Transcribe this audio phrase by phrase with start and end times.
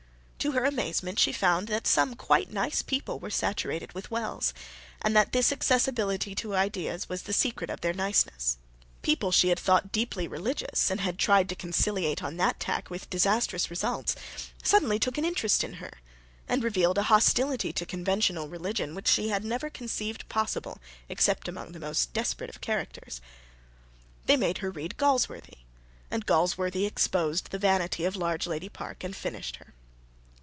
[0.45, 4.55] To her amazement she found that some "quite nice" people were saturated with Wells,
[4.99, 8.57] and that this accessibility to ideas was the secret of their niceness.
[9.03, 13.07] People she had thought deeply religious, and had tried to conciliate on that tack with
[13.11, 14.15] disastrous results,
[14.63, 15.99] suddenly took an interest in her,
[16.49, 21.71] and revealed a hostility to conventional religion which she had never conceived possible except among
[21.71, 23.21] the most desperate characters.
[24.25, 25.59] They made her read Galsworthy;
[26.09, 29.75] and Galsworthy exposed the vanity of Largelady Park and finished her.